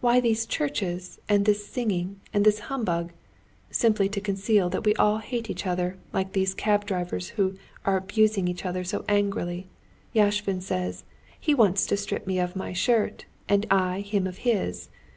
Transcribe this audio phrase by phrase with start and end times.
[0.00, 3.12] Why these churches and this singing and this humbug?
[3.72, 7.96] Simply to conceal that we all hate each other like these cab drivers who are
[7.96, 9.66] abusing each other so angrily.
[10.14, 11.02] Yashvin says,
[11.40, 14.90] 'He wants to strip me of my shirt, and I him of his.